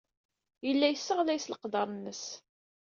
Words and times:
Yella 0.65 0.87
yesseɣlay 0.89 1.39
s 1.39 1.49
leqder-nnes. 1.51 2.23